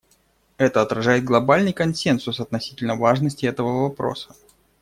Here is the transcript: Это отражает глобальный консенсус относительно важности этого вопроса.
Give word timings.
Это 0.57 0.81
отражает 0.81 1.25
глобальный 1.25 1.73
консенсус 1.73 2.39
относительно 2.39 2.95
важности 2.95 3.45
этого 3.45 3.83
вопроса. 3.83 4.35